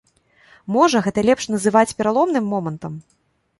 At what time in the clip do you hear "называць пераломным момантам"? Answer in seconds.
1.57-2.93